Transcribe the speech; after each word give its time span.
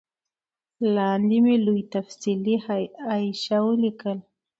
لاندي 0.95 1.37
مي 1.45 1.55
لوی 1.65 1.81
تفصیلي 1.95 2.55
حاشیه 2.65 3.59
ولیکل 3.65 4.17